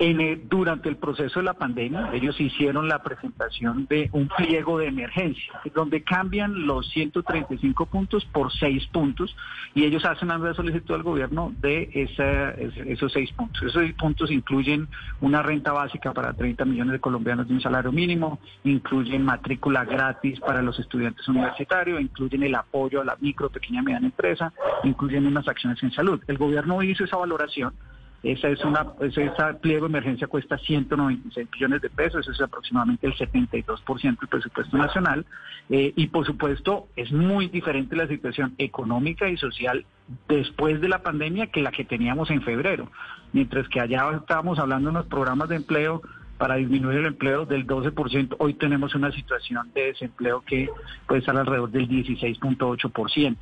[0.00, 4.86] En, durante el proceso de la pandemia, ellos hicieron la presentación de un pliego de
[4.86, 9.34] emergencia, donde cambian los 135 puntos por 6 puntos
[9.74, 13.62] y ellos hacen una solicitud al gobierno de esa, esos 6 puntos.
[13.62, 14.86] Esos 6 puntos incluyen
[15.20, 20.38] una renta básica para 30 millones de colombianos de un salario mínimo, incluyen matrícula gratis
[20.38, 24.52] para los estudiantes universitarios, incluyen el apoyo a la micro, pequeña y mediana empresa,
[24.84, 26.22] incluyen unas acciones en salud.
[26.28, 27.74] El gobierno hizo esa valoración
[28.22, 33.06] esa es una, ese pliego de emergencia cuesta 196 millones de pesos, eso es aproximadamente
[33.06, 35.24] el 72% del presupuesto nacional.
[35.70, 39.84] Eh, y por supuesto, es muy diferente la situación económica y social
[40.28, 42.90] después de la pandemia que la que teníamos en febrero.
[43.32, 46.02] Mientras que allá estábamos hablando de unos programas de empleo
[46.38, 50.68] para disminuir el empleo del 12%, hoy tenemos una situación de desempleo que
[51.06, 53.36] puede estar alrededor del 16.8%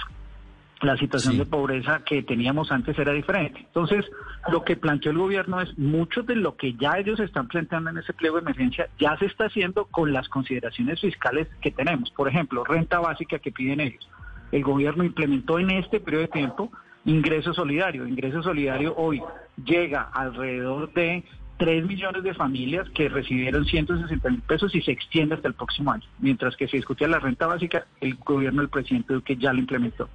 [0.83, 3.61] la situación de pobreza que teníamos antes era diferente.
[3.61, 4.05] Entonces,
[4.51, 7.99] lo que planteó el gobierno es mucho de lo que ya ellos están planteando en
[7.99, 12.11] ese pliego de emergencia ya se está haciendo con las consideraciones fiscales que tenemos.
[12.11, 14.07] Por ejemplo, renta básica que piden ellos.
[14.53, 16.71] El gobierno implementó en este periodo de tiempo
[17.05, 18.07] ingreso solidario.
[18.07, 19.23] Ingreso solidario hoy
[19.65, 21.25] llega alrededor de
[21.59, 25.93] 3 millones de familias que recibieron 160 mil pesos y se extiende hasta el próximo
[25.93, 26.05] año.
[26.19, 30.09] Mientras que se discutía la renta básica, el gobierno del presidente Duque ya lo implementó.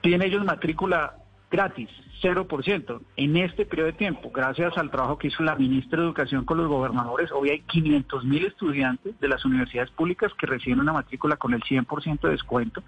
[0.00, 1.14] Tienen ellos matrícula
[1.50, 1.88] gratis,
[2.22, 6.44] 0%, en este periodo de tiempo, gracias al trabajo que hizo la ministra de Educación
[6.44, 10.92] con los gobernadores, hoy hay 500 mil estudiantes de las universidades públicas que reciben una
[10.92, 12.82] matrícula con el 100% de descuento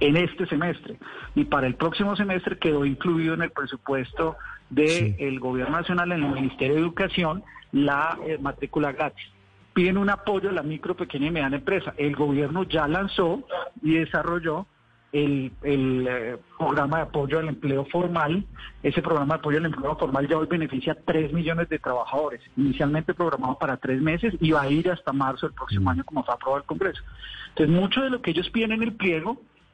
[0.00, 0.98] en este semestre.
[1.34, 4.36] Y para el próximo semestre quedó incluido en el presupuesto
[4.68, 7.42] del Gobierno Nacional, en el Ministerio de Educación,
[7.72, 9.26] la eh, matrícula gratis.
[9.72, 11.94] Piden un apoyo a la micro, pequeña y mediana empresa.
[11.96, 13.42] El gobierno ya lanzó
[13.82, 14.66] y desarrolló
[15.12, 18.44] el, eh, programa de apoyo al empleo formal.
[18.82, 22.40] Ese programa de apoyo al empleo formal ya hoy beneficia a 3 millones de trabajadores.
[22.56, 25.88] Inicialmente programado para tres meses y va a ir hasta marzo del próximo mm.
[25.88, 27.02] año como fue aprobado el Congreso.
[27.50, 29.40] Entonces, mucho de lo que ellos piden en el pliego